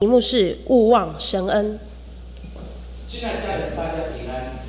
[0.00, 1.76] 题目是勿忘神恩。
[3.08, 4.62] 亲爱的家人，大家平安。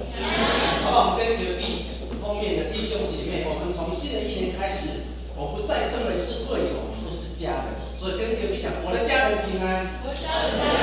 [0.82, 1.13] 好不好？
[1.13, 1.86] 我们跟隔壁
[2.25, 5.05] 后面的弟兄姐妹，我们从新的一年开始，
[5.38, 7.78] 我不再称为是会友，我们都是家人。
[8.02, 10.02] 所以跟隔壁讲，我的家人平安。
[10.02, 10.73] 我的家人平安。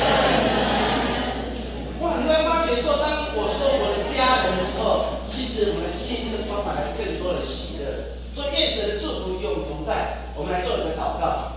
[2.06, 2.14] 哇！
[2.22, 8.14] 你会发觉说，当我说我的家人的时候，其实我的心就充满了更多的喜乐。
[8.30, 10.30] 所以愿神的祝福与我们同在。
[10.38, 11.55] 我们来做一个祷告。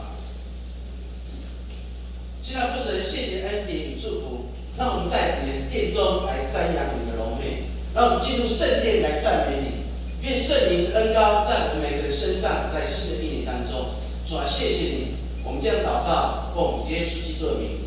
[2.50, 4.50] 现在父神，谢谢恩典与祝福。
[4.76, 10.28] 让我们在你的殿中来瞻仰你的荣美，让我们进入圣殿来赞美你。
[10.28, 13.94] 愿圣灵恩高在我们每个人身上，在新的一年当中。
[14.28, 15.08] 主啊，谢谢你。
[15.44, 17.78] 我们将祷告，奉耶稣基督的名。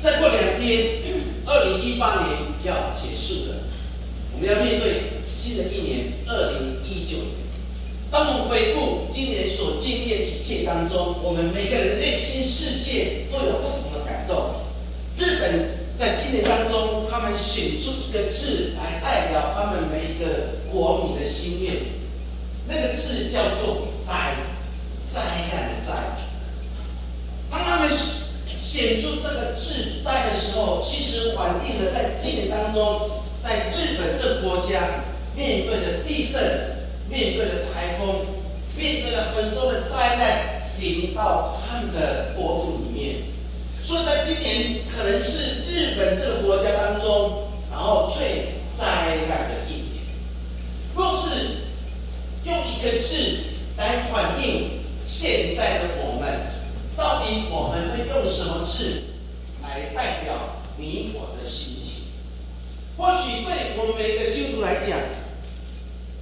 [0.00, 0.86] 再过两天，
[1.44, 3.56] 二零一八年就要结束了，
[4.32, 7.35] 我们要面对新的一年二零一九年。
[8.16, 14.54] 当我们回顾今年所经历的一切当中，我们每个人内心世界都有不同的感动。
[15.18, 21.74] 日本在今年当中，他们选出一个字来代表他们每一个国民的心愿，
[22.66, 24.32] 那个字叫做“灾”，
[25.12, 25.20] 灾
[25.52, 25.92] 难的“灾”。
[27.52, 27.90] 当他们
[28.58, 33.10] 选出这个字“灾”的时候，其实反映了在今年当中，
[33.44, 35.04] 在日本这个国家
[35.36, 36.75] 面对的地震、
[37.08, 38.26] 面对了台风、
[38.76, 43.16] 面对了很多的灾难临到他们的国土里面。
[43.82, 50.04] 所以在今年可能是日本这个国家当中，然后最灾难的一年。
[50.94, 51.68] 若是
[52.44, 53.14] 用一个字
[53.76, 56.50] 来反映现在的我们，
[56.96, 59.04] 到底我们会用什么字
[59.62, 62.06] 来代表你我的心情？
[62.96, 64.98] 或许对我们每个基督徒来讲，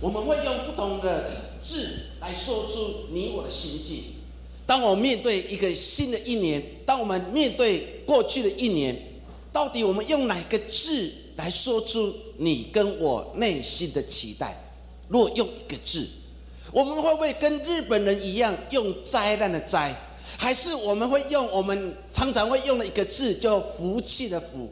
[0.04, 1.30] 我们会用不同的
[1.62, 4.04] 字来说出你我的心境。
[4.66, 8.94] 当我面对一个新的一年，当我们面对过去的一年，
[9.50, 14.62] 到底我们用哪个字来说出你跟我内心的期待？
[15.08, 16.06] 若用一个字，
[16.70, 19.96] 我们会不会跟日本人一样用灾难的灾？
[20.36, 24.70] 还是我们会用我们常常会用的一个字叫福气的福？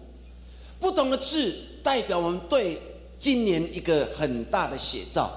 [0.79, 2.79] 不同的字代表我们对
[3.23, 5.31] 今年一个很大的写照，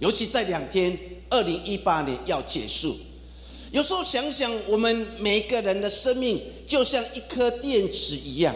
[0.00, 0.98] 尤其在两天，
[1.28, 2.98] 二零一八年要结束。
[3.70, 8.52] 有时候想想，我们每一个人的生命就像一颗电池一样。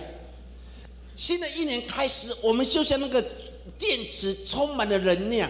[1.14, 3.24] 新的一年开始，我们就像那个
[3.78, 5.48] 电池充满了能量，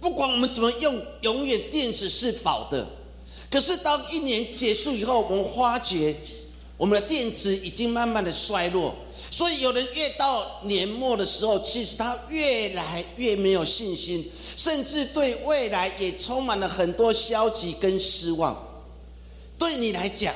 [0.00, 2.88] 不管我们怎么用，永远电池是饱的。
[3.50, 6.14] 可是当一年结束以后，我们发觉
[6.76, 8.94] 我们的电池已经慢慢的衰落。
[9.36, 14.26] 所以有人越到年末的时候，其实他越来越没有信心，
[14.56, 18.56] 甚至对未来也充满了很多消极跟失望。
[19.58, 20.34] 对你来讲，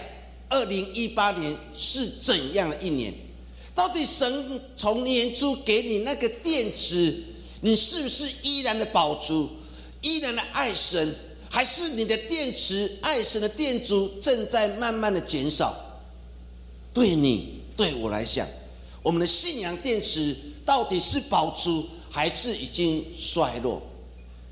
[0.51, 3.15] 二零一八年是怎样的一年？
[3.75, 7.23] 到底神从年初给你那个电池，
[7.63, 9.49] 你是不是依然的保足，
[10.03, 11.17] 依然的爱神，
[11.49, 15.75] 还是你的电池爱神的电阻正在慢慢的减少？
[16.93, 18.47] 对你对我来讲，
[19.03, 23.81] 我们的信仰电池到底是保住，还是已经衰落？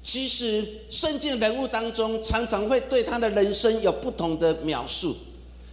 [0.03, 5.14] 其实，圣经人物当中常常会对他的人生有不同的描述。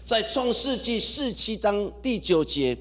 [0.03, 2.77] 在创世纪四七章第九节，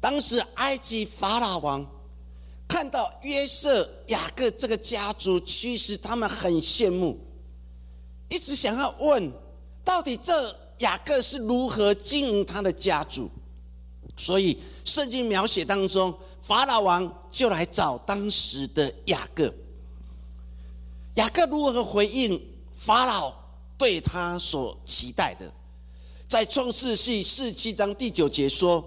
[0.00, 1.84] 当时埃及法老王
[2.68, 7.18] 看到约瑟、雅各这个家族，其实他们很羡慕，
[8.28, 9.32] 一直想要问，
[9.82, 13.30] 到底这雅各是如何经营他的家族？
[14.16, 14.58] 所以，
[14.90, 16.12] 圣经描写当中，
[16.42, 19.54] 法老王就来找当时的雅各。
[21.14, 22.40] 雅各如何回应
[22.72, 23.32] 法老
[23.78, 25.52] 对他所期待的？
[26.28, 28.84] 在创世纪四七章第九节说：“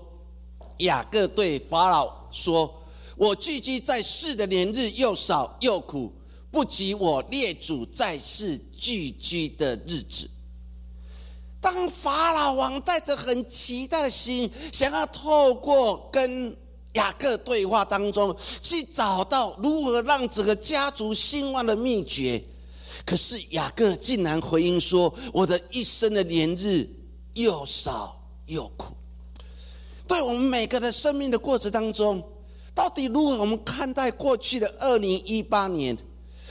[0.80, 2.84] 雅各对法老说
[3.16, 6.12] ：‘我聚居在世的年日又少又苦，
[6.52, 10.30] 不及我列祖在世聚居的日子。’”
[11.64, 16.56] 当法老王带着很期待的心，想要透过跟。
[16.94, 22.40] 雅各对话当中，去找到如何让整个家族兴旺的秘诀。
[23.04, 26.88] 可是雅各竟然回应说：“我的一生的年日
[27.34, 28.94] 又少又苦。”
[30.08, 32.24] 对我们每个的生命的过程当中，
[32.76, 35.98] 到底如何我们看待过去的二零一八年？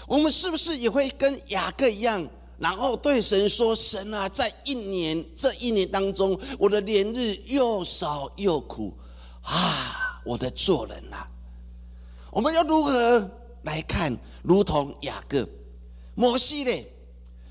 [0.08, 2.28] 我们是不是也会跟雅各一样，
[2.62, 8.96] 然后对神说：“神啊，在一年这一年当中，我的年日又少又苦
[9.42, 11.26] 啊！”我的做人呐，
[12.30, 13.28] 我们要如何
[13.64, 14.16] 来看？
[14.42, 15.44] 如同雅各、
[16.14, 16.86] 摩西嘞，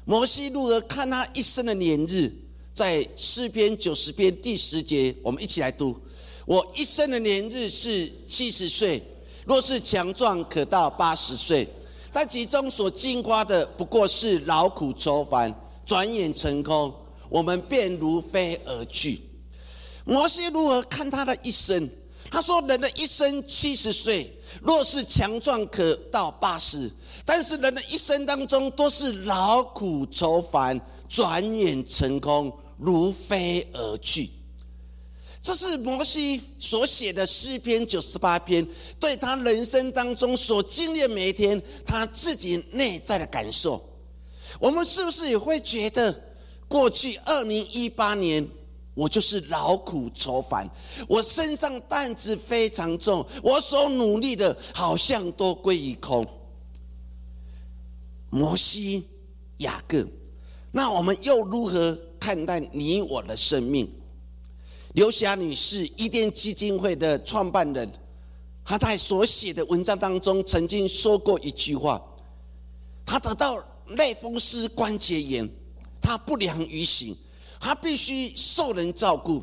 [0.06, 2.34] 摩西如何看他一生的年日？
[2.74, 6.00] 在诗篇九十篇第十节，我们一起来读：
[6.46, 9.04] 我一生的年日是七十岁，
[9.46, 11.68] 若是强壮，可到八十岁。
[12.14, 15.54] 但其中所经 qua 的，不过是劳苦愁烦，
[15.86, 16.94] 转眼成空，
[17.30, 19.22] 我们便如飞而去。
[20.04, 21.90] 摩西如何看他的一生？
[22.30, 26.90] 他说：“人的一生七十岁，若是强壮，可到八十；
[27.26, 30.80] 但是人的一生当中，都是劳苦愁烦，
[31.10, 34.30] 转眼成空，如飞而去。”
[35.42, 38.68] 这是摩西所写的诗篇九十八篇，
[39.00, 43.84] 对他人生当中所经历每一天，他自己内在的感受。
[44.60, 46.16] 我们是不是也会觉得，
[46.68, 48.48] 过去二零一八年？
[48.94, 50.70] 我就是劳苦愁烦，
[51.08, 56.28] 我身上担子非常重，我所努力的好像都归于空。
[58.30, 59.08] 摩西、
[59.60, 60.06] 雅各，
[60.72, 63.90] 那我们又如何看待你我的生命？
[64.94, 67.90] 刘霞女士，伊甸基金会的创办人，
[68.66, 72.02] 她在所写的文章当中曾经说过一句话：，
[73.06, 75.50] 她得到类风湿关节炎，
[76.02, 77.16] 她不良于行。
[77.60, 79.42] 她必须受人照顾，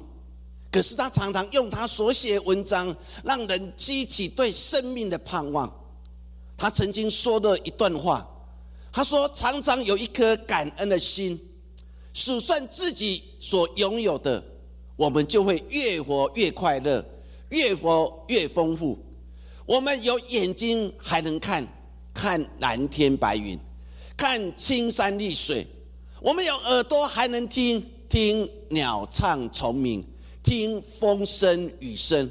[0.71, 5.73] 可是她常常用她所写文章，让人激起对生命的盼望。
[6.59, 8.29] 她曾经说的一段话，
[8.93, 11.41] 她说：“常常有一颗感恩的心，
[12.13, 14.45] 数算自己所拥有的，
[14.99, 17.03] 我们就会越活越快乐，
[17.49, 18.99] 越活越丰富。
[19.65, 21.67] 我们有眼睛还能看，
[22.13, 23.59] 看蓝天白云，
[24.17, 25.65] 看青山绿水；
[26.21, 30.03] 我们有耳朵还能听。”听鸟唱虫鸣，
[30.43, 32.31] 听风声雨声，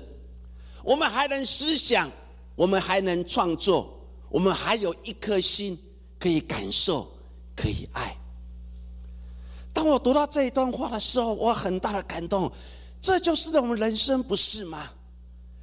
[0.83, 2.11] 我们还能思想，
[2.55, 3.87] 我们还能创作，
[4.29, 5.77] 我们还有一颗心
[6.17, 7.07] 可以感受，
[7.55, 8.17] 可以爱。
[9.77, 12.51] 当我读到这一段话的时候，我很大的感动。
[12.99, 14.89] 这就是我们人生，不是吗？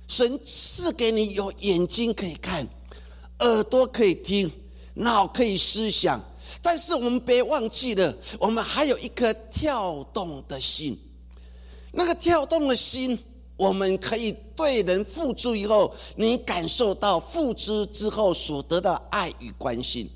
[0.07, 2.65] 神赐给你有眼睛可以看，
[3.41, 4.49] 耳朵可以听，
[4.95, 6.23] 脑可以思想。
[6.63, 10.97] 但是我们别忘记了，我们还有一颗跳动的心。
[11.91, 13.19] 那个跳动的心，
[13.57, 20.09] 我们可以对人付出以后，你感受到付出之后所得的爱与关心。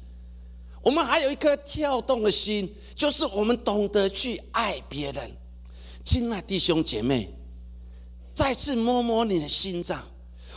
[0.83, 5.31] 我们还有一颗跳动的心，就是我们懂得去爱别人。
[6.05, 7.33] 亲爱弟兄姐妹，
[8.35, 10.05] 再次摸摸你的心脏。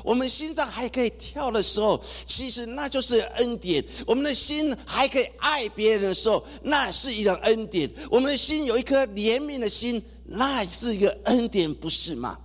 [0.03, 12.39] 我们心脏还可以跳的时候，其实那就是恩典；我们的心还可以爱别人的时候，那是一种恩典；我们的心有一颗怜悯的心，那是一个恩典，不是吗？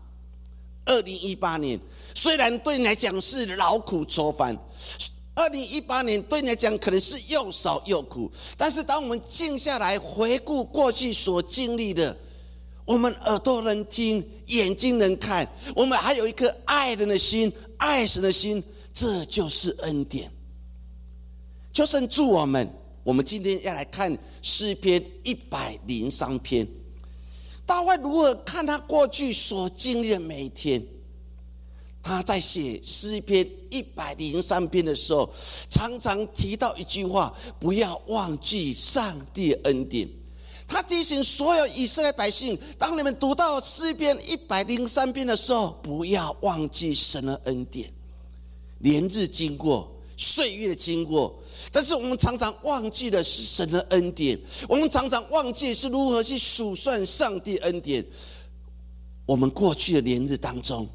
[0.85, 1.81] 二零一八年
[2.15, 4.55] 虽然对你来讲是劳苦愁烦，
[5.37, 12.17] 二零一八年对你来讲可能是又少又苦，但是当我们静下来回顾过去所经历的。
[12.87, 15.45] 我们耳朵能听，眼睛能看，
[15.75, 18.63] 我们还有一颗爱人的心，爱神的心，
[18.95, 20.31] 这就是恩典。
[21.73, 22.73] 就神祝我们，
[23.03, 26.65] 我们今天要来看诗篇一百零三篇。
[27.67, 30.81] 大卫如何看他过去所经历的每一天？
[32.07, 35.29] 他在写诗篇一百零三篇的时候，
[35.69, 40.09] 常常提到一句话：不要忘记上帝恩典。
[40.69, 47.93] 他提醒所有以色列百姓：当你们读到诗篇一百零三篇的时候，不要忘记神的恩典。
[48.79, 51.37] 连日经过，岁月的经过，
[51.73, 54.39] 但是我们常常忘记的是神的恩典。
[54.69, 58.07] 我们常常忘记是如何去数算上帝恩典。
[59.25, 60.89] 我们过去的连日当中，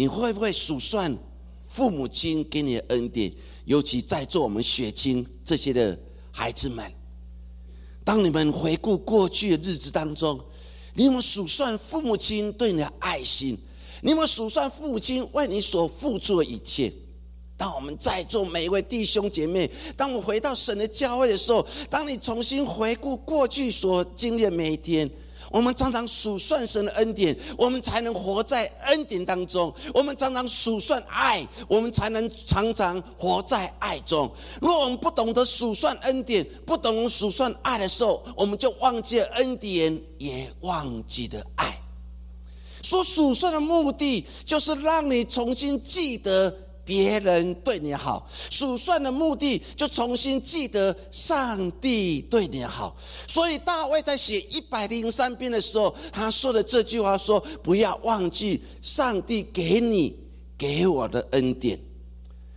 [0.00, 1.14] 你会不会数算
[1.62, 3.30] 父母亲给你的恩典？
[3.66, 6.90] 尤其在座我们血亲这些的孩子们。
[8.02, 10.40] 当你们回顾过去的日子当中，
[10.94, 13.58] 你们数算父母亲对你的爱心？
[14.00, 16.90] 你们数算父母亲为你所付出的一切？
[17.58, 25.10] 当我们在座每一位弟兄姐妹，当我们回到神的教会的时候，当你重新回顾过去所经历的每一天。
[25.50, 34.30] 我们常常数算神的恩典，我们才能活在恩典当中；我们常常数算爱，我们才能常常活在爱中。
[34.60, 41.76] 若我们不懂得数算恩典，不懂数算爱的时候，我们就忘记了恩典，也忘记了爱。
[42.82, 46.56] 说数算的目的，就是让你重新记得。
[46.90, 52.96] 别人对你好，数算的目的就重新记得上帝对你好。
[53.28, 60.16] 所以大卫在写一百零三篇的时候，他说的这句话说：“不要忘记上帝给你
[60.58, 61.78] 给我的恩典。”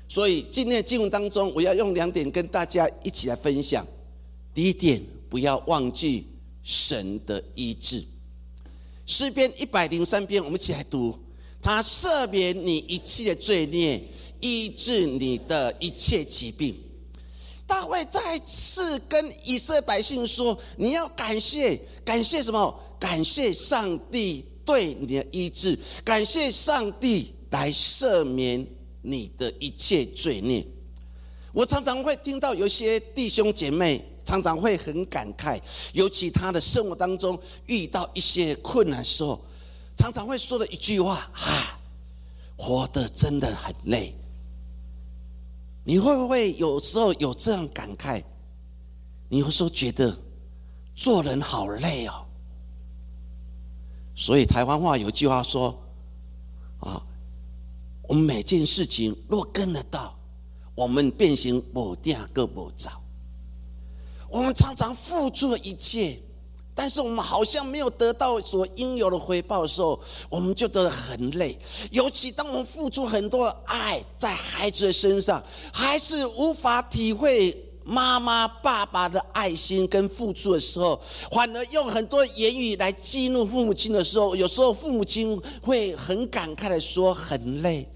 [0.09, 3.85] 所以今天的经文当中，我要用两点跟大家一起来分享。
[4.51, 4.99] 第一点，
[5.29, 6.27] 不要忘记
[6.63, 8.03] 神的医治。
[9.05, 11.15] 诗篇一百零三篇，我们一起来读：
[11.61, 14.01] 他赦免你一切罪孽，
[14.43, 16.77] 医治你的一切疾病。
[17.65, 22.77] 大卫再次跟以色列百姓说：“你要感谢，感谢什么？
[22.99, 28.67] 感谢上帝对你的医治，感谢上帝来赦免
[29.01, 30.67] 你的一切罪孽。”
[31.53, 35.57] 我常常会听到有些弟兄姐妹常常会很感慨，
[35.93, 39.39] 尤其他的生活当中遇到一些困难时候，
[39.97, 41.79] 常常会说的一句话：“啊，
[42.57, 44.13] 活得真的很累。”
[45.83, 48.23] 你会不会有时候有这样感慨？
[49.29, 50.17] 你有时候觉得
[50.95, 52.25] 做人好累哦。
[54.15, 55.77] 所以台湾话有句话说
[56.79, 57.01] ：“啊，
[58.03, 60.17] 我们每件事情若跟得到，
[60.75, 63.01] 我们变形某第二个某找。
[64.29, 66.19] 我们常常付出了一切。”
[66.75, 69.99] 但是我们好像没有得到所应有的回报的时候，
[70.29, 71.57] 我们就觉得很累。
[71.91, 80.99] 尤其当我们付出很多的爱在孩子的身上，还是无法体会妈妈、爸爸的爱心跟付出的时候，
[81.31, 87.87] 反而用很多言语来激怒父母亲的时候，有时候父母亲会很感慨的说：“很累，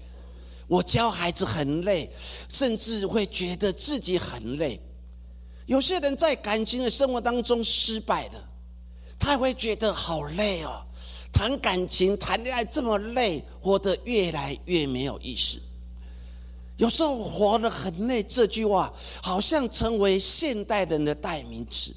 [0.68, 2.08] 我教孩子很累，
[2.48, 4.80] 甚至会觉得自己很累。”
[5.66, 8.44] 有些人在感情的生活当中失败了。
[9.18, 10.82] 他会觉得好累哦，
[11.32, 15.60] 谈感情、谈恋爱这么累，活得越来越没有意思。
[16.76, 21.92] 有时候活得很累，这句话好像成为现代人的代名词。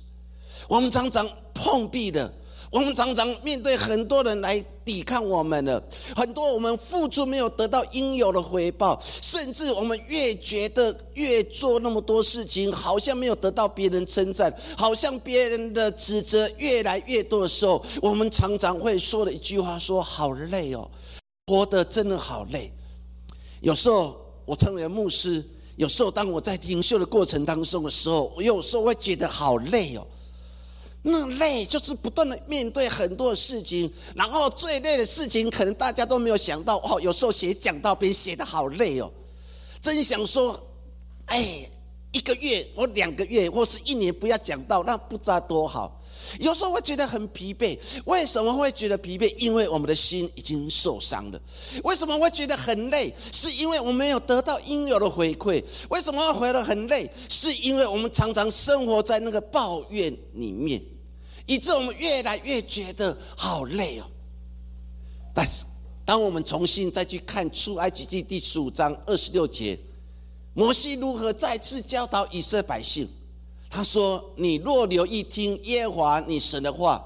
[0.67, 2.33] 我们常常碰壁的。
[2.71, 5.83] 我们常常面对很多人来抵抗我们的，
[6.15, 20.89] 很多我们付出没有得到应有的回报，甚至我们越觉得越做那么多事情，好像没有得到别人称赞，好像别人的指责越来越多的时候，我们常常会说的一句话：说好累哦，
[21.47, 22.71] 活得真的好累。
[23.59, 25.43] 有时候我成为牧师，
[25.75, 30.07] 有时候当我在听秀的过程当中的时候，我有时候会觉得好累哦。
[31.03, 37.01] 那累就是不断的面对很多的事情，然后最累的事情可能大家都没有想到哦。
[37.01, 39.11] 有时候写讲道别人写的好累哦，
[39.81, 40.59] 真想说，
[41.25, 41.67] 哎，
[42.11, 45.97] 一个月或两个月或是一年不要讲到，那不知道多好。
[46.39, 49.35] 有时候会觉得很疲惫，为什么会觉得疲惫？
[49.37, 51.41] 因为我们的心已经受伤了。
[51.83, 53.13] 为什么会觉得很累？
[53.33, 55.61] 是因为我们没有得到应有的回馈。
[55.89, 57.09] 为什么会回得很累？
[57.27, 60.81] 是因为我们常常生活在那个抱怨里面，
[61.51, 64.05] 以致我们越来越觉得好累哦。
[65.33, 65.65] 但是，
[66.05, 69.77] 当我们重新再去看出埃及记第十五章二十六节，
[70.53, 73.05] 摩西如何再次教导以色列百姓？
[73.69, 77.05] 他说：“你若留意听耶和华你神的话，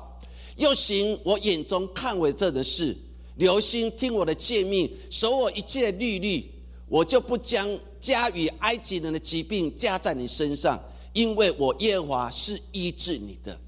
[0.58, 2.96] 又行我眼中看为正的事，
[3.38, 6.52] 留心听我的诫命，守我一切律律，
[6.88, 7.68] 我就不将
[8.00, 10.80] 加与埃及人的疾病加在你身上，
[11.14, 13.60] 因为我耶和华是医治你的。”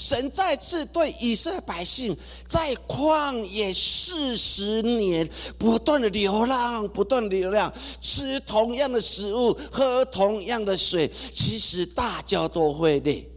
[0.00, 2.16] 神再次对以色列百姓
[2.48, 5.28] 在旷野四十年
[5.58, 13.28] 不断的流浪，不断流浪，吃同样的食物，喝同样的水，其实大家都会累。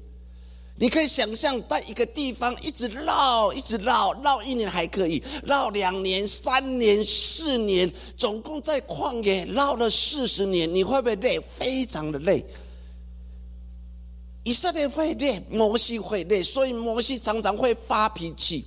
[0.77, 11.39] 你可以想象，在一个地方一直绕，一直绕，绕一年还可以，绕两年、三年、四年，总共在旷野绕了四十年，你会不会累？
[11.41, 12.43] 非常的累。
[14.43, 18.65] 以色列会累，摩西会累，所以摩西常常会发脾气。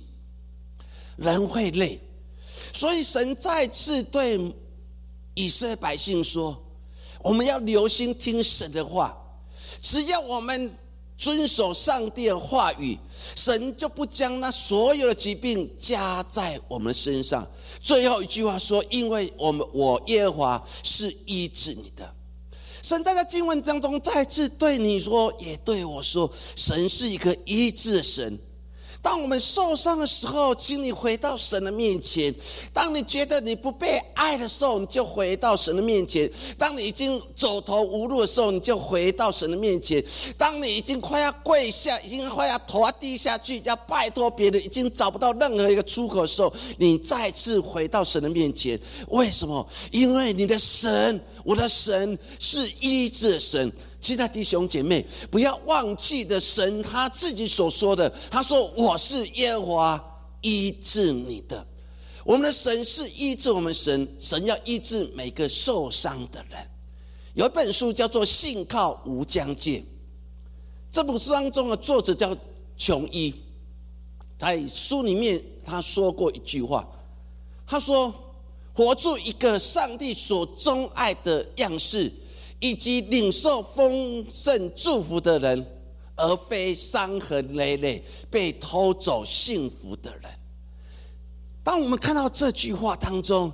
[1.17, 1.99] 人会累，
[2.73, 4.53] 所以神再次对
[5.33, 6.55] 以色列百姓说
[7.21, 9.17] ：“我们要留心听神的话，
[9.81, 10.75] 只要我们
[11.17, 12.97] 遵守上帝的话语，
[13.35, 17.47] 神就不将那所有的疾病加在我们身上。”
[17.81, 22.13] 最后一句话说：“因为我们我耶和华是医治你的。”
[22.87, 28.39] 神在这经文当中再次对你说，也对我说：神是一个医治的神。
[29.07, 32.29] 当我们受伤的时候，请你回到神的面前；
[32.73, 40.01] 当你觉得你不被爱的时候，你就回到神的面前；当你已经走投无路的时候，你就回到神的面前；
[40.37, 48.77] 当你已经快要跪下，已经快要头要低下去，要拜托别人，已经找不到任何一个出口的时候，你再次回到神的面前。
[49.07, 49.65] 为什么？
[49.89, 53.71] 因为你的神，我的神是医治神。
[53.99, 58.09] 其他弟兄姐妹，不要忘记的神他自己所说的。
[58.29, 61.65] 他说：“我是耶和华医治你的。”
[62.23, 66.59] 我们的神是医治我们神，神要医治每个受伤的人。
[67.33, 69.79] 有一本书叫做《信靠无疆界》，
[70.91, 72.35] 这本书当中的作者叫
[72.75, 73.33] 琼一，
[74.37, 76.85] 在书里面他说过一句话，
[77.65, 78.13] 他说
[78.73, 82.11] ：“活出一个上帝所钟爱的样式，
[82.59, 85.65] 以及领受丰盛祝福的人，
[86.15, 90.23] 而非伤痕累累被偷走幸福的人。”
[91.63, 93.51] 当我们看到这句话当中，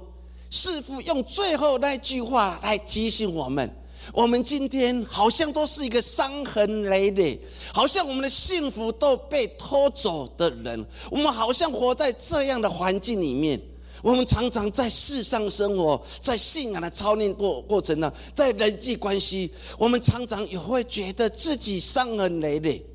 [0.50, 3.70] 师傅用最后那句话来提醒我们。
[4.14, 7.40] 我们今天好像都是一个伤痕累累，
[7.74, 10.86] 好像我们的幸福都被偷走的人。
[11.10, 13.60] 我们好像活在这样的环境里面。
[14.04, 22.86] 我们常常在世上生活，在信仰的操练过过程呢，在人际关系，我们常常也会觉得自己伤痕累累。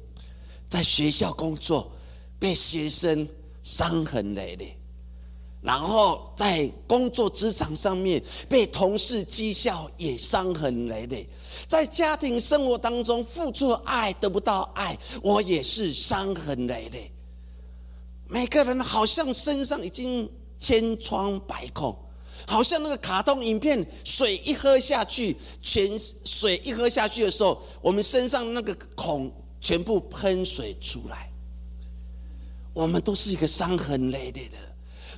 [0.69, 1.91] 在学校工作，
[2.39, 3.27] 被学生
[3.63, 4.77] 伤痕累累。
[5.63, 11.27] 然后在工作职场上面被同事讥笑，也伤痕累累；
[11.67, 17.11] 在家庭生活当中付出爱得不到爱，我也是伤痕累累。
[18.29, 21.97] 每个人好像身上已经千疮百孔，
[22.47, 31.31] 好像那个卡通影片，水一喝下去，全水一喝下去的时候，我们身上那个孔全部喷水出来。
[32.75, 34.68] 我们都是一个伤痕累累的。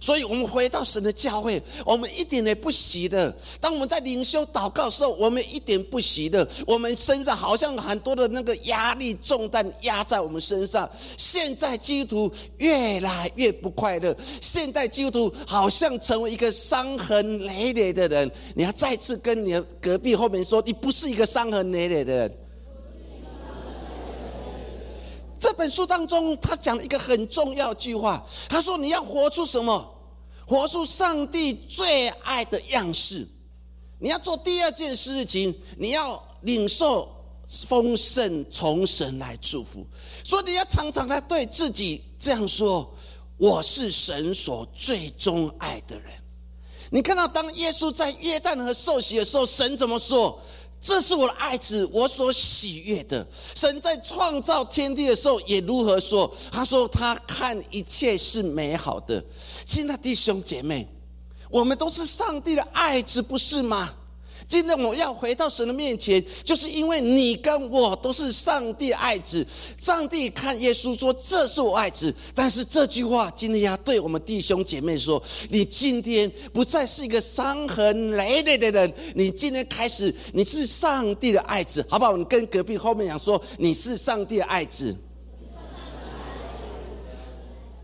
[0.00, 3.30] 所以，我们回到神的教会，我们一点也不习的。
[3.60, 6.48] 当我们在灵修祷告的时候，我们一点不习的。
[6.66, 10.88] 我们身上好像很多的那个压力重担压在我们身上。
[11.18, 18.30] 现在基督徒越来越不快乐，现在基督徒好像成为一个伤痕累累的人。
[18.54, 22.36] 你要再次跟你的隔壁后面说，你不是一个伤痕累累的人。
[25.40, 28.22] 这本书当中，他讲了一个很重要句话。
[28.48, 29.96] 他说：“你要活出什么？
[30.46, 33.26] 活出上帝最爱的样式。
[33.98, 37.08] 你要做第二件事情，你要领受
[37.66, 39.86] 丰盛从神来祝福。
[40.22, 42.92] 所以你要常常来对自己这样说：
[43.38, 46.12] 我是神所最钟爱的人。
[46.90, 50.38] 你看到当耶稣在约旦河受洗的时候，神怎么说？”
[50.80, 53.26] 这是我的爱子，我所喜悦的。
[53.54, 56.32] 神在创造天地的时候也如何说？
[56.50, 59.22] 他说他看一切是美好的。
[59.66, 60.88] 亲爱的弟兄姐妹，
[61.50, 63.94] 我们都是上帝的爱子，不是吗？
[64.50, 69.46] 今天我要回到神的面前，就是因为你跟我都是上帝爱子。
[69.78, 82.16] 上帝看耶稣说：“这是我爱子。”但是这句话今天要对我们弟兄姐妹说：你今天不再是一个伤痕累累的人，你今天开始你是上帝的爱子，好不好？
[82.16, 84.92] 你跟隔壁后面讲说：你是上帝的爱子。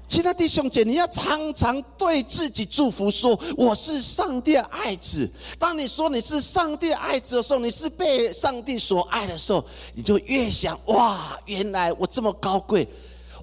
[0.08, 5.28] 其他弟兄姐，你要常常对自己祝福，说我是上帝的爱子。
[5.58, 9.64] 当你说你是上帝的爱子的时候，你是被上帝所爱的时候，
[9.94, 12.88] 你就越想哇，原来我这么高贵，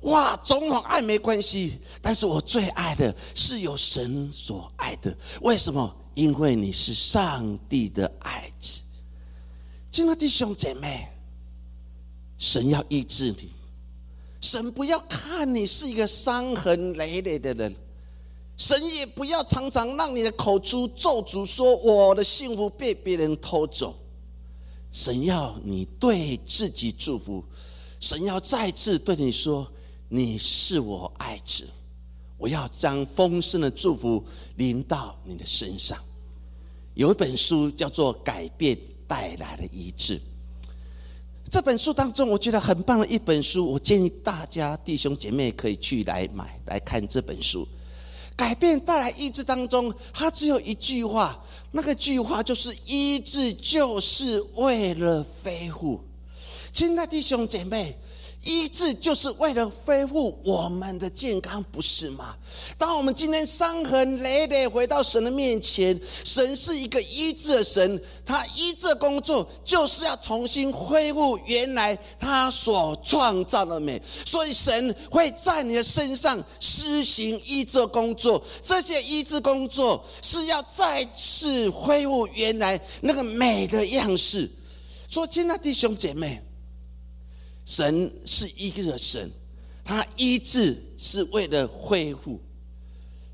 [0.04, 5.16] 哇，总统爱没关系，但是我最爱的是有神所爱的。
[5.42, 5.94] 为什么？
[6.16, 8.80] 因为你是上帝的爱子。
[9.92, 11.10] 亲爱的弟兄姐妹，
[12.38, 13.52] 神要医治你。
[14.44, 17.74] 神不要看你是一个伤痕累累的人，
[18.58, 23.96] 神也不要常常让你的口出咒诅，说我的幸福被别人偷走。
[24.92, 27.42] 神要你对自己祝福，
[28.02, 29.66] 神要再次对你说
[30.10, 31.66] ：“你是我爱子，
[32.38, 34.22] 我要将丰盛的祝福
[34.58, 35.98] 临到你的身上。”
[36.96, 38.78] 有一本书叫做《改变
[39.08, 40.20] 带来的医治》。
[41.54, 47.68] 这本书当中，我觉得很棒的一本书，我建议大家弟兄姐妹可以去来买来看这本书。
[48.36, 51.40] 改变带来意志当中，它只有一句话，
[51.70, 56.04] 那个句话就是意志就是为了恢复。
[56.74, 58.00] 亲爱的弟兄姐妹。
[58.44, 62.36] 医治就是为了恢复我们的健康，不是吗？
[62.78, 78.44] 当我们今天伤痕累累回到神的面前，神是一个医治的神，他医治工作就是要重新恢复原来他所创造的美，所以神会在你的身上施行医治工作。
[78.62, 84.52] 这些医治工作是要再次恢复原来那个美的样式。
[85.10, 86.42] 说，亲爱的弟兄姐妹。
[87.66, 89.30] 神是一个神，
[89.84, 92.40] 他医治是为了恢复。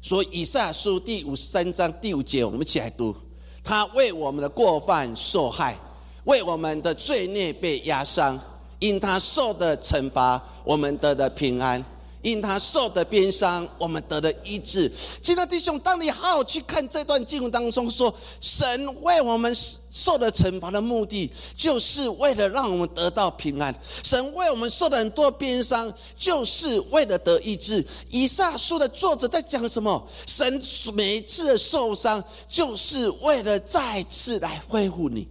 [0.02, 3.16] 所以以上书第五十三章第五节，我们一起来读：
[3.64, 5.78] 他为我们的过犯受害，
[6.24, 8.40] 为我们的罪孽被压伤，
[8.80, 11.82] 因他受的惩罚，我们得的平安；
[12.22, 14.92] 因他受的鞭伤，我们得了医治。
[15.22, 19.56] 亲爱的弟兄，当你好好去看这段经文当中说，神为我们
[19.90, 23.74] 受的惩罚的目的，就是为了让我们得到平安。
[24.04, 27.86] 神为我们受的很多鞭伤，就是为了得医治。
[28.10, 30.06] 以撒书的作者在讲什么？
[30.28, 30.62] 神
[30.94, 35.26] 每一次的受伤，就是为了再次来恢复你，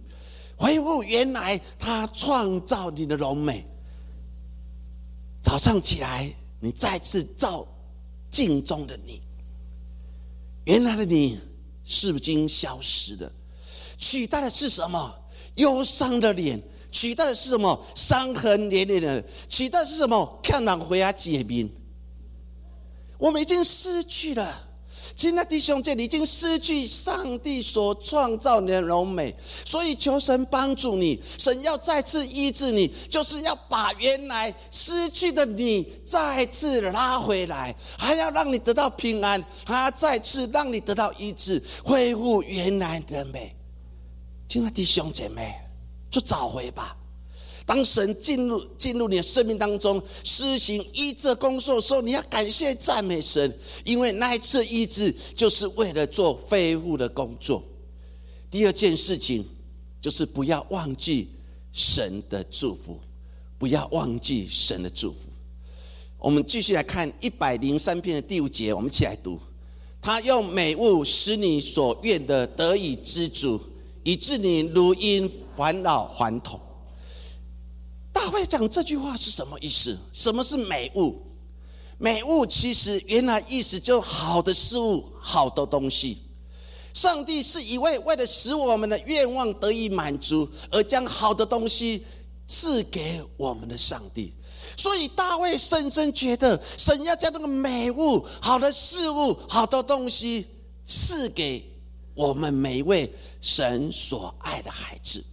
[0.57, 3.63] 恢复原来他创造你的荣美。
[5.43, 6.33] 早上起来。
[6.59, 7.67] 你再次照
[8.29, 9.21] 镜中的你，
[10.65, 11.39] 原来的你
[11.83, 13.31] 是不是已经消失的，
[13.97, 15.15] 取代的是什么？
[15.55, 17.85] 忧伤的脸，取代的是什么？
[17.95, 20.39] 伤痕累累的，取代是什么？
[20.43, 21.69] 看到回家解冰，
[23.17, 24.67] 我们已经失去了。
[25.19, 31.21] 亲爱的弟兄姐妹，已经失去上帝所创造的荣美，所以求神帮助你。
[31.37, 43.53] 神要再次医治你，就是要把原来失去的你再次拉回来，还要让你得到平安，还要再次让你得到医治，恢复原来的美。
[44.47, 45.53] 亲爱的弟兄姐妹，
[46.09, 46.95] 就找回吧。
[47.69, 53.55] 当神进入进入你的生命当中，施行医治工作的时候，你要感谢赞美神，
[53.85, 57.63] 因为那一次医治就是为了做废物的工作。
[58.49, 59.45] 第二件事情
[60.01, 61.29] 就是不要忘记
[61.71, 62.99] 神的祝福，
[63.59, 65.29] 不要忘记神的祝福。
[66.17, 69.39] 我们继续来看一百零三篇的第五节，我们一起来读：
[70.01, 73.61] 他用美物使你所愿的得以知足，
[74.03, 76.59] 以致你如因返老还童。
[78.11, 79.97] 大卫讲这句话是什么意思？
[80.13, 81.25] 什么是美物？
[81.97, 86.21] 美物其实原来意思就好的事物、好的东西。
[86.93, 92.03] 上帝是一位为了使我们的愿望得以满足而将好的东西
[92.47, 94.33] 赐给我们的上帝。
[94.75, 100.47] 所以大卫深深觉得，神要将那个美物、好的事物、好的东西
[100.85, 101.63] 赐给
[102.15, 105.23] 我们每一位神所爱的孩子。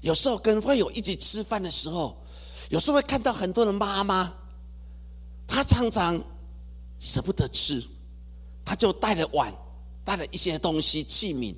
[0.00, 2.24] 有时候跟会友一起吃饭的时候，
[2.70, 4.32] 有时候会看到很多的妈妈，
[5.46, 6.22] 她常常
[7.00, 7.82] 舍不得吃，
[8.64, 9.54] 她就带了碗，
[10.04, 11.54] 带了一些东西器皿，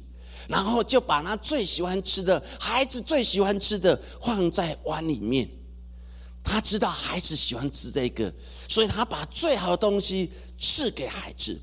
[0.48, 5.48] 然后就把她最喜欢吃的孩子最喜欢吃的放在碗里面。
[6.44, 8.32] 他知道孩子喜欢吃这个，
[8.70, 11.60] 所以他把最好的东西赐给孩子。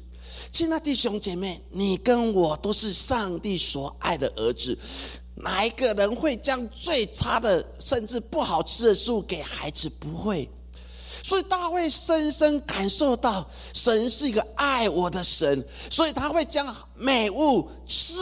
[0.52, 4.78] 亲爱的弟兄姐妹，你跟我都是上帝所爱的儿子。
[5.36, 9.90] 哪一个人会将最差的，甚至不好吃的食物给孩子？
[9.90, 10.50] 不会。
[11.24, 17.68] 所以大卫深深感受到，神是一个爱我的神，所以他会将美物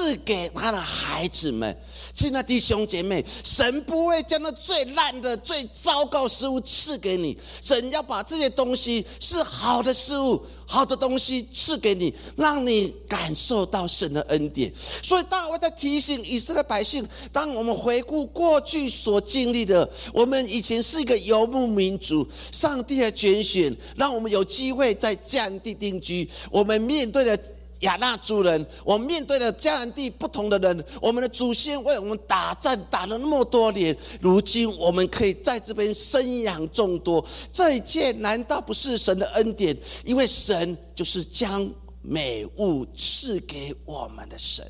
[0.03, 1.73] 赐给他的孩子们。
[2.13, 10.45] 亲爱的弟兄姐妹，神不会将那最烂的、最糟糕食物赐给你，神要把这些东西是好的事物。
[10.65, 14.73] 好的东西赐给你，让你感受到神的恩典。
[15.03, 26.27] 所以大卫在提醒以色列百姓：当我们回顾过去所经历的，我们以前是一个游牧民族，上帝的拣选让我们有机会在降地定居。
[26.51, 27.39] 我们面对的。
[27.83, 39.77] 亚纳族人，我们面对了迦南地不同的人，我们的祖先为我们打战打了那么多年，如今我们可以在这边生养众多，这一切难道不是神的恩典？
[40.03, 41.69] 因为神就是将
[42.01, 44.65] 美物赐给我们的神。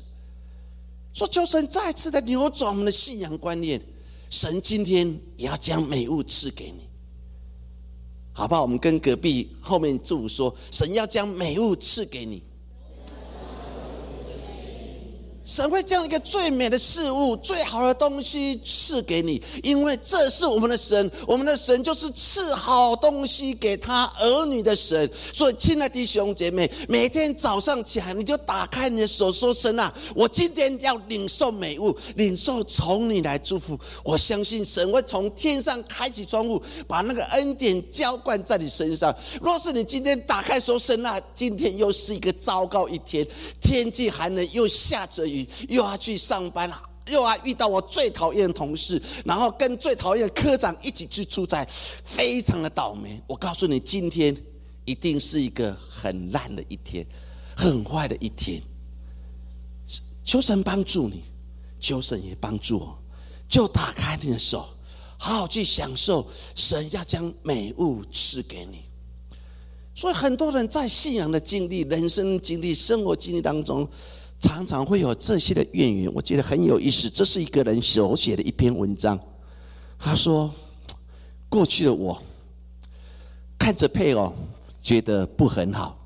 [1.12, 3.80] 说求神再次的扭转我们的信仰观念，
[4.30, 6.88] 神今天也要将美物赐给你，
[8.32, 8.62] 好不好？
[8.62, 12.42] 我们跟隔壁后面祝说，神要将美物赐给你。
[15.44, 21.10] 神会将一个最美的事物、最好的东西赐给你，因为这是我们的神。
[21.26, 25.08] 我们的神就是赐好东西给他儿女的神。
[25.34, 33.78] 所以，亲爱的弟兄姐妹，每天早上起来，你就打开你的手，说：“神啊，我今天要领受美物，领受从你来祝福。
[34.02, 39.14] 我相信神会从天上开启窗户，把那个恩典浇灌在你身上。
[39.42, 43.26] 若是你今天打开说：‘神啊，今天又是一个糟糕一天，
[43.60, 45.28] 天气寒冷，又下着’”
[45.68, 51.66] 又要去上班了，又要遇到我最讨厌的同事，然后跟最讨厌的科长一起去出差，
[52.04, 53.20] 非常的倒霉。
[53.26, 54.36] 我告诉你，今天
[54.84, 57.06] 一定是一个很烂的一天，
[57.56, 58.62] 很坏的一天。
[60.24, 61.22] 求神帮助你，
[61.78, 62.98] 求神也帮助我，
[63.48, 64.66] 就打开你的手，
[65.18, 68.84] 好好去享受神要将美物赐给你。
[69.94, 73.86] 所以很多人在信仰的经历、人生经历、生活经历当中。
[74.44, 77.08] 常常会有这些的怨言，我觉得很有意思。
[77.08, 79.18] 这是一个人手写的一篇文章。
[79.98, 80.54] 他说
[81.48, 82.22] ：“过去的我
[83.58, 84.34] 看着配偶
[84.82, 85.96] 觉得不很好；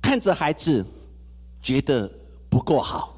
[0.00, 0.82] 看着孩子，
[1.60, 2.10] 觉得
[2.48, 3.12] 不够好；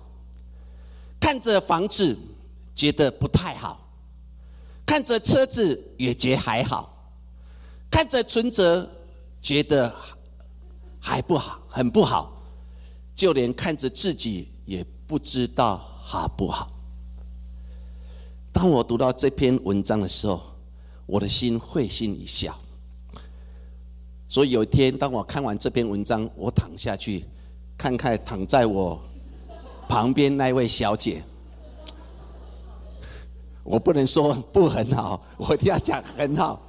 [1.21, 2.19] 看着房子，
[2.75, 3.79] 觉得不太好；
[4.85, 6.91] 看着车子，也觉还好；
[7.89, 8.91] 看着存折，
[9.41, 9.95] 觉得
[10.99, 12.34] 还不好，很不好；
[13.14, 16.68] 就连看着自己，也不知道好不好。
[18.53, 20.40] 当我读到这篇文章的时候，
[21.07, 22.57] 我的心会心一笑。
[24.29, 27.24] 所以有一天，当我看完这篇文章，我躺下去，
[27.77, 29.00] 看看躺在我
[29.88, 31.22] 旁边那位小姐，
[33.62, 36.61] 我不能说不很好，我一定要讲很好。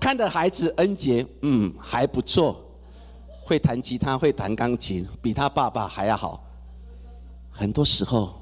[0.00, 2.63] 看的孩子恩杰，嗯，还不错，
[3.44, 6.42] 会弹吉他，会弹钢琴，比他爸爸还要好。
[7.50, 8.34] 很多时候，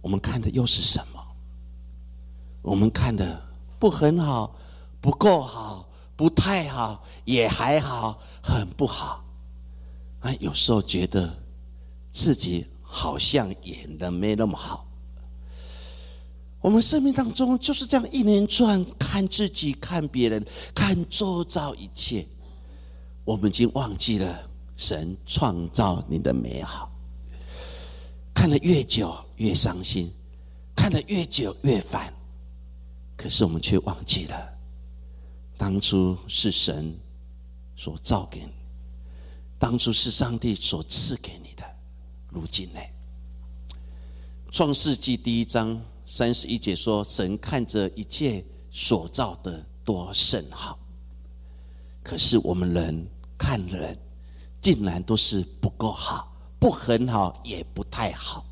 [0.00, 1.20] 我们看的又是什么？
[2.62, 3.42] 我们看的
[3.78, 4.54] 不很好，
[5.00, 5.88] 不够好。
[6.16, 9.24] 不太好，也还好，很不好。
[10.20, 11.36] 啊，有时候觉得
[12.12, 14.86] 自己好像演的没那么好。
[16.60, 22.24] 我们生命当中就是这样一连串看自己、看别人、看周遭一切，
[23.24, 26.90] 我们已经忘记了神创造你的美好。
[28.34, 30.12] 看了越久越伤心，
[30.76, 32.12] 看了越久越烦，
[33.16, 34.52] 可是我们却忘记了。
[35.56, 36.92] 当初是神
[37.76, 38.52] 所造给你，
[39.58, 41.64] 当初是上帝所赐给你的。
[42.28, 42.80] 如今呢？
[44.50, 50.78] 创世纪第一章三十一节说：“神看着一切所造的多甚好。”
[52.02, 53.06] 可是我们人
[53.38, 53.98] 看人，
[54.60, 58.44] 竟然都是不够好，不很好，也不太好。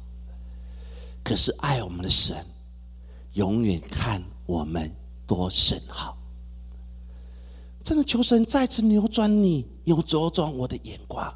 [1.24, 2.44] 可是爱我们的神，
[3.34, 4.94] 永远看我们
[5.26, 6.18] 多甚好。
[7.84, 11.32] 真的求神再次扭转你，又左转我的眼光。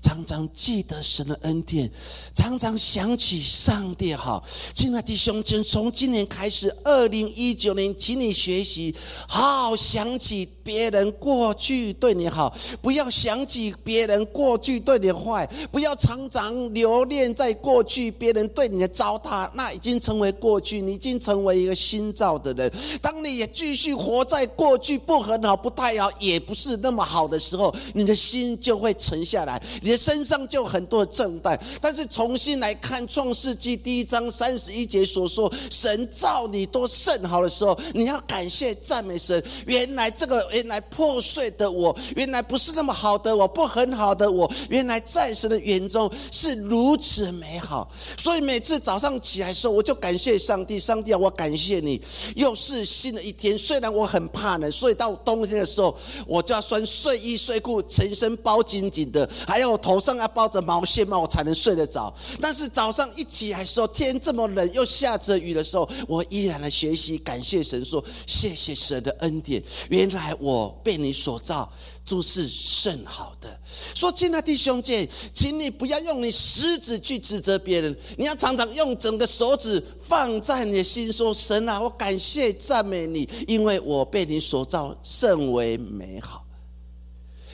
[0.00, 1.90] 常常记得神的恩典，
[2.32, 4.44] 常常想起上帝好。
[4.72, 8.94] 亲爱的弟兄，从从今年开始，二零一九年，请你学习，
[9.26, 22.70] 好好想起别人过去对你好，不要想起别人过去对你坏，不要常常留恋在过去别人对你的糟蹋，那已经成为过去，你已经成为一个新造的人。
[23.00, 29.58] 当你也继续活在过去不很好、不太好、也不是那么好的时候，你的心就会沉下来。
[29.80, 39.42] 你的身上就很多的正担，但是重新来看《创世纪》第一章三十一节所说，神造你多甚好的时候，你要感谢赞美神。
[39.66, 47.88] 原来这个原来破碎的我，原来不是那么好的我，不很好的我，原来在神的眼中是如此美好。
[48.16, 52.00] 所以每次早上起来的时候，我就感谢上帝，上帝啊，我感谢你，
[52.34, 53.56] 又是新的一天。
[53.56, 59.68] 虽然我很怕冷，所以到冬天的时候，我就要穿睡衣睡裤，全身包紧紧的，还有。
[59.78, 62.12] 头上要包着毛线帽，我才能睡得着。
[62.40, 69.62] 但是早上一起来时候，天这么冷，又下着雨的时候，我依然来学习，感谢神，说谢谢神的恩典。
[69.90, 71.70] 原来我我被你所造，
[72.06, 73.60] 都是甚好的。
[73.94, 86.46] 说亲爱的弟兄姐，请你不要用你食指去指责别人，你要常常用整个手指放在你的心，说神啊，我感谢赞美你，因为我被你所造甚为美好。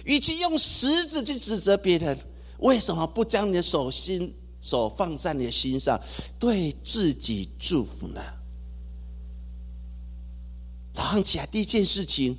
[0.05, 2.17] 与其用食指去指责别人，
[2.59, 6.01] 为什么不将你的手心手放在你的心上，
[6.39, 8.21] 对自己祝福呢？
[10.93, 12.39] 早上起来第一件事情，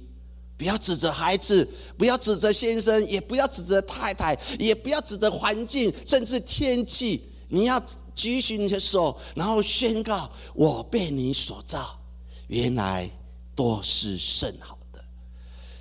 [0.58, 7.30] 不要指责孩子，不要指责先生，也不要指责太太，也不要指责环境，甚至天气。
[7.50, 7.82] 你要
[8.14, 12.00] 举起你的手，然后宣告：我被你所造，
[12.48, 13.10] 原来
[13.56, 15.04] 都是甚好的。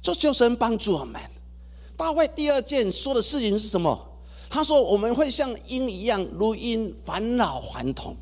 [0.03, 1.21] 这就神帮助我们。
[1.97, 4.11] 大卫第二件说的事情是什么？
[4.51, 8.17] 他说：“我们会像鹰一样，如鹰返老还童。”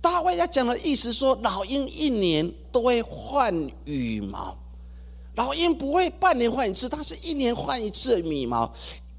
[0.00, 4.56] 大卫要讲的意思说，老鹰一年都会换羽毛，
[5.36, 8.72] 老鹰不会半年换一次，它是一年换一次羽毛。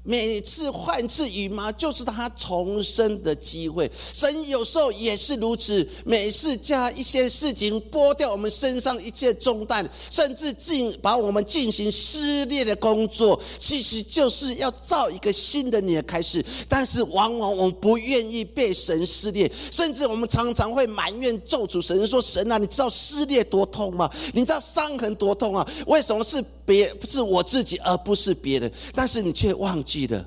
[0.08, 3.90] 每次换次羽毛，就是他重生的机会。
[4.14, 16.42] 神有时候也是如此，每次加一些事情，剥掉我们身上一切重担，甚至进把我们进行撕裂的工作，其实就是要造一个新的你的开始。
[16.70, 24.10] 但是往往我们不愿意被神撕裂，甚至我们常常会埋怨咒诅神，说：“神啊，你知道撕裂多痛吗？
[24.32, 25.70] 你知道伤痕多痛啊？
[25.86, 28.72] 为什么是别不是我自己，而不是别人？
[28.94, 30.24] 但是你却忘记。”记得，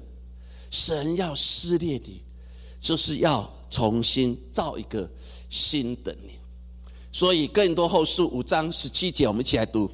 [0.70, 2.22] 神要撕裂你，
[2.82, 5.10] 就是要重新造一个
[5.50, 6.32] 新的你。
[7.14, 9.90] 所以，更多后书五章十七节，我们一起来读。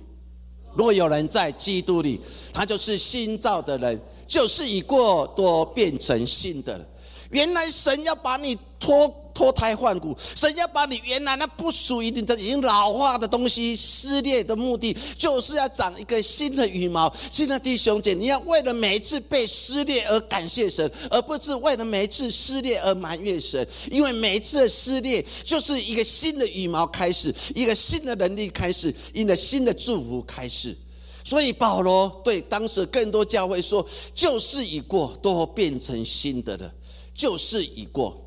[0.74, 2.20] 如果有人在基督里，
[2.52, 6.88] 他就是新造的人，就是已过多变成新的。
[7.30, 9.08] 原来神要把你脱
[9.38, 17.14] 脱胎换骨，神要把你原来那不属于你的、已经老化的东西撕裂的目的，就是要长一个新的羽毛。
[17.30, 23.66] 新的弟兄姐，你要为了每一次被撕裂而感谢神，而不是为了每一次撕裂而埋怨神。
[23.92, 30.76] 因为每一次的撕裂，就是一个新的羽毛开始，一个新的能力开始，一个新的祝福开始。
[31.24, 36.74] 所以保罗对当时更多教会说：“旧事已过，都变成新的了。”
[37.14, 38.20] 旧事已过，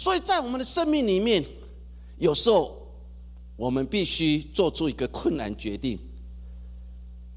[0.00, 1.44] 所以在我们的生命里面，
[2.16, 2.90] 有时候
[3.54, 5.98] 我们必须做出一个困难决定。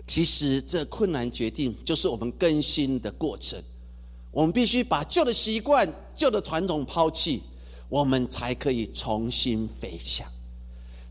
[0.07, 3.61] 其实这困难决定就是我们更新的过程。
[4.31, 7.43] 我们必须把旧的习惯、旧的传统抛弃，
[7.89, 10.25] 我们才可以重新飞翔。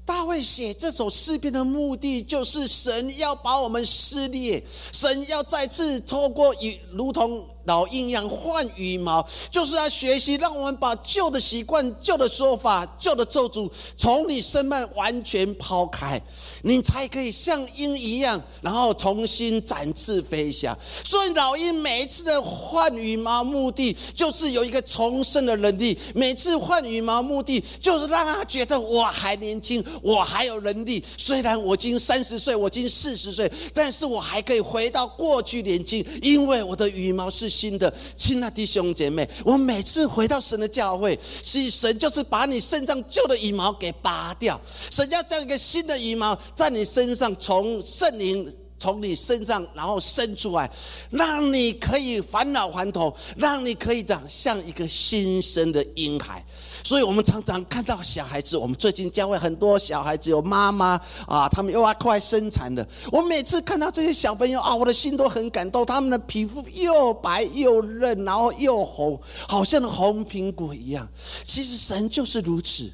[0.06, 7.46] 大卫写这首诗篇的目的，就是神要把我们撕裂，神要再次透过与如同。
[7.64, 16.20] 老鹰要换羽毛，就是要学习，让我们把旧的习惯、旧的说法、旧的咒诅从你身上完全抛开，
[16.62, 20.76] 你才可以像鹰一样，然后重新展翅飞翔。
[21.04, 25.96] 所以老鹰每一次的换羽毛目的，就是有一个重生的能力。
[26.16, 31.04] 每次换羽毛目的，就是让他觉得我还年轻，我还有能力。
[31.16, 37.51] 虽然我今三十岁，我今四十岁，但是我还可以回到过去年轻，因为我的羽毛是。
[37.52, 44.58] 新的亲爱的弟兄姐妹，我每次回到神的教会，是神就是把你身上旧的羽毛给拔掉，
[44.90, 48.50] 神要将一个新的羽毛在你身上，从圣灵
[48.82, 50.68] 从你身上然后生出来，
[51.10, 56.44] 让你可以返老还童，让你可以长像一个新生的婴孩。
[56.82, 62.84] 所以我们常常看到小孩子，我们最近教会很多小孩子有妈妈啊，他们又要快生产了。
[63.12, 65.86] 我每次看到这些小朋友啊，我的心都很感动。
[65.86, 71.08] 他们的皮肤又白又嫩，然后又红，好像红苹果一样。
[71.44, 72.90] 其实神就是如此。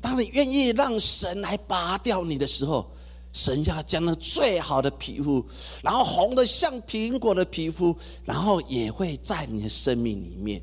[0.00, 2.90] 当你愿意让神来拔掉你的时候，
[3.32, 5.44] 神要将那最好的皮肤，
[5.82, 10.62] 然后红的像苹果的皮肤，然后也会在你的生命里面。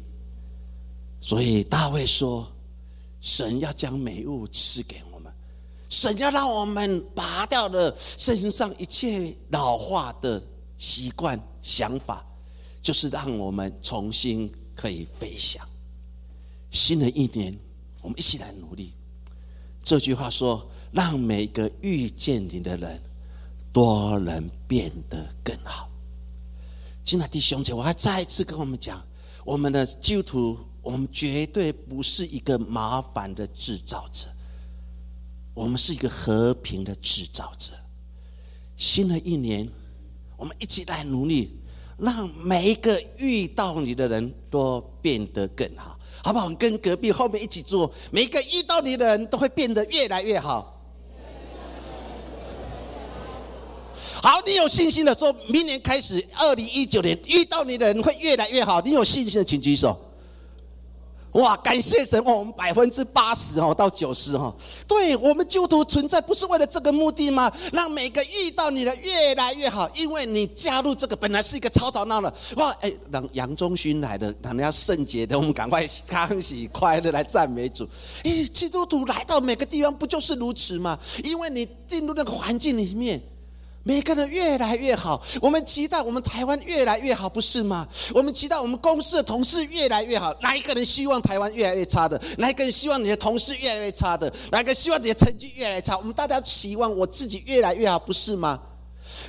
[1.21, 2.47] 所以大卫说。
[3.19, 5.33] 神要将美物赐给我们，
[5.89, 10.41] 神要让我们拔掉的身上一切老化的
[10.77, 12.23] 习惯、想法，
[12.79, 15.67] 就是让我们重新可以飞翔。
[16.71, 17.57] 新的一年，
[18.01, 18.93] 我们一起来努力。
[19.83, 22.99] 这句话说：“让每个遇见你的人，
[23.71, 25.87] 都能变得更好。”
[27.05, 28.99] 亲爱的弟兄姐，我还再一次跟我们讲，
[29.45, 30.57] 我们的基督徒。
[30.81, 34.29] 我们绝对不是一个麻烦的制造者，
[35.53, 37.73] 我们是一个和平的制造者。
[38.77, 39.69] 新的一年，
[40.37, 41.59] 我们一起来努力，
[41.97, 46.49] 让每一个遇到你的人都变得更好，好不好？
[46.51, 50.76] 跟隔壁后面一起做，每一个遇到你的人都会变得越来越好。
[54.21, 58.81] 好，你有信心的说，明年开始，二零一九年遇到你的人会越来越好。
[58.81, 59.97] 你有信心的，请举手。
[61.33, 61.55] 哇！
[61.57, 64.55] 感谢神，哦我们百分之八十哦到九十哦，
[64.87, 67.51] 对我们基督徒存在不是为了这个目的吗？
[67.71, 72.33] 让每个遇到你的越来越好，因为你加入这个本来是一个吵吵闹闹。
[72.55, 72.71] 哇！
[72.81, 77.87] 哎，让杨忠勋来的，让人家圣洁的，我们赶快康喜快乐来赞美主。
[78.23, 80.97] 哎，基督徒来到每个地方不就是如此吗？
[81.23, 83.21] 因为你进入那个环境里面。
[83.87, 87.87] 每个人越来越好，我们期待我们台湾越来越好，不是吗？
[88.13, 90.35] 我们期待我们公司的同事越来越好。
[90.41, 92.21] 哪一个人希望台湾越来越差的？
[92.37, 94.29] 哪一个人希望你的同事越来越差的？
[94.51, 95.97] 哪一个希望你的成绩越来越差？
[95.97, 98.59] 我们大家期望我自己越来越好，不是吗？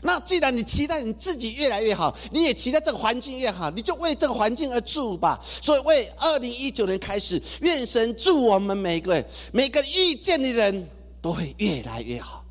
[0.02, 5.38] 那既然你期待你自己越来越好，你也期待这个环境越好，你就为这个环境而祝吧。
[5.62, 10.90] 所以为二零一九年开始，愿神祝我们每个每个遇见的人
[11.22, 12.44] 都会越来越好。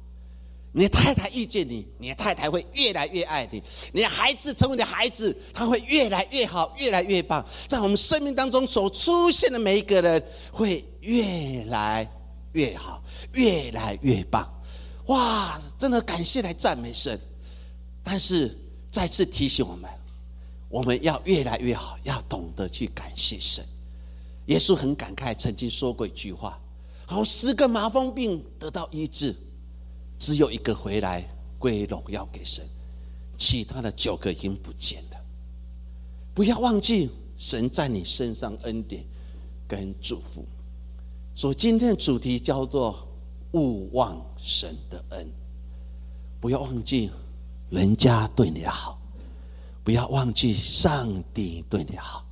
[0.78, 3.60] 你太太遇见你，你的太太会越来越爱你；
[3.92, 7.44] 你的孩子成为你的孩子，他会越来越好，越来越棒。
[7.68, 12.08] 在我们生命当中所出现的每一个人，会越来
[12.52, 14.48] 越好，越来越棒。
[15.08, 15.60] 哇！
[15.80, 17.20] 真的感谢来赞美神。
[18.04, 18.56] 但是
[18.92, 19.90] 再次提醒我们，
[20.70, 23.66] 我们要越来越好，要懂得去感谢神。
[24.46, 26.60] 耶稣很感慨，曾经说过一句话：
[27.08, 29.36] 好，十个麻风病得到医治。
[30.18, 31.28] 只有一个回来
[31.60, 32.66] 归荣耀给神，
[33.38, 35.18] 其他的九个已经不见了。
[36.34, 39.04] 不要忘记神在你身上恩典
[39.68, 40.46] 跟祝福。
[41.36, 43.08] 所以今天的主题叫做
[43.54, 45.28] “勿忘神的恩”。
[46.40, 47.10] 不要忘记
[47.70, 49.00] 人家对你好，
[49.84, 52.26] 不要忘记上帝对你好，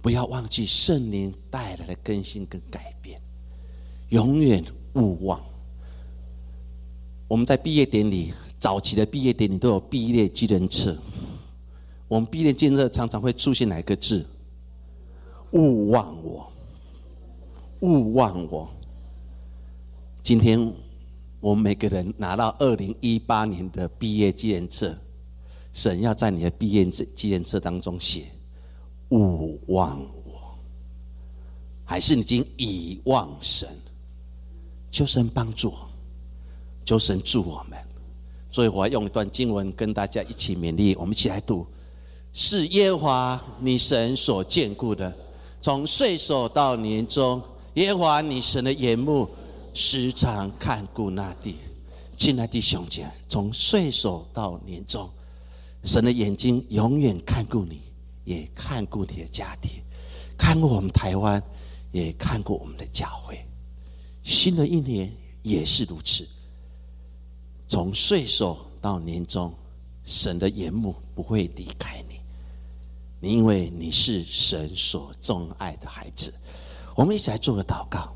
[0.00, 3.20] 不要忘记圣灵带来的更新跟改变，
[4.10, 4.64] 永远
[4.94, 5.40] 勿忘。
[7.30, 10.98] 我们在毕业典礼早期的毕业典礼都有毕业纪念册，
[12.08, 14.26] 我们毕业纪念册常常会出现哪个字？
[15.52, 16.52] 勿忘我，
[17.82, 18.68] 勿忘我。
[20.24, 20.74] 今天
[21.38, 24.98] 我们每个人拿到二零一八年的毕业纪念册，
[25.72, 28.24] 神要在你的毕业纪念册当中写
[29.10, 30.58] “勿忘我”，
[31.86, 33.68] 还是你已经遗忘神？
[34.90, 35.72] 求神帮助，
[36.90, 37.78] 求神助我们。
[38.50, 41.64] 所以我要用一段经文跟大家一起勉励，我们一起来读
[42.34, 45.14] ：“是耶和华你神所眷顾的，
[45.62, 47.40] 从岁首到年终，
[47.74, 49.28] 耶和华你神的眼目。”
[49.72, 51.54] 时常看顾那地，
[52.16, 55.08] 亲爱的弟兄姐，从岁首到年终，
[55.84, 57.80] 神的眼睛永远看顾你，
[58.24, 59.70] 也看顾你的家庭，
[60.36, 61.40] 看顾我们台湾，
[61.92, 63.40] 也看顾我们的教会。
[64.24, 65.08] 新的一年
[65.44, 66.26] 也是如此，
[67.70, 69.54] 从岁首到年终，
[70.02, 72.20] 神的眼目不会离开你，
[73.20, 76.34] 你因为你是神所钟爱的孩子。
[76.96, 78.12] 我们一起来做个祷告。